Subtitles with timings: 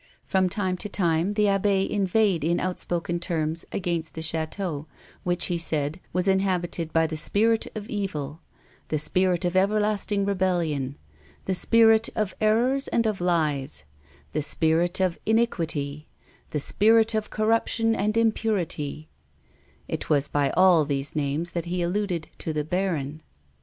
[0.25, 4.87] From time to time the abbe inveighed in outspoken terms against the chateau,
[5.21, 8.39] which, he said, was inhabited by the Spirit of Evil,
[8.87, 10.95] the Spirit of Everlasting Eebellion,
[11.45, 13.83] the Spirit of Errors and of Lies,
[14.33, 16.07] the Spirit of Iniquity,
[16.49, 19.07] the Spirit of Corruption and Impurity;
[19.87, 23.21] it was by all these names that he alluded to the baron.